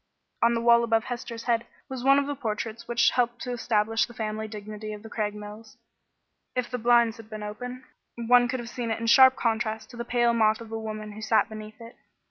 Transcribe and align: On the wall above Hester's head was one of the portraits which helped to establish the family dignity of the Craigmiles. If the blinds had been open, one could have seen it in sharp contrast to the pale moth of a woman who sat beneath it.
On 0.41 0.55
the 0.55 0.61
wall 0.61 0.83
above 0.83 1.03
Hester's 1.03 1.43
head 1.43 1.67
was 1.87 2.03
one 2.03 2.17
of 2.17 2.25
the 2.25 2.33
portraits 2.33 2.87
which 2.87 3.11
helped 3.11 3.39
to 3.43 3.51
establish 3.51 4.07
the 4.07 4.15
family 4.15 4.47
dignity 4.47 4.93
of 4.93 5.03
the 5.03 5.11
Craigmiles. 5.11 5.77
If 6.55 6.71
the 6.71 6.79
blinds 6.79 7.17
had 7.17 7.29
been 7.29 7.43
open, 7.43 7.83
one 8.15 8.47
could 8.47 8.59
have 8.59 8.67
seen 8.71 8.89
it 8.89 8.99
in 8.99 9.05
sharp 9.05 9.35
contrast 9.35 9.91
to 9.91 9.97
the 9.97 10.03
pale 10.03 10.33
moth 10.33 10.59
of 10.59 10.71
a 10.71 10.79
woman 10.79 11.11
who 11.11 11.21
sat 11.21 11.49
beneath 11.49 11.79
it. 11.79 11.97